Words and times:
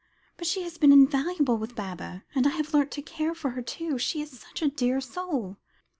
But 0.35 0.47
she 0.47 0.63
has 0.63 0.79
been 0.79 0.91
invaluable 0.91 1.59
with 1.59 1.75
Baba; 1.75 2.23
and 2.33 2.47
I 2.47 2.49
have 2.49 2.73
learnt 2.73 2.89
to 2.93 3.03
care 3.03 3.35
for 3.35 3.51
her, 3.51 3.61
too. 3.61 3.99
She 3.99 4.19
is 4.19 4.39
such 4.39 4.63
a 4.63 4.67
dear 4.67 4.99
soul!" 4.99 5.57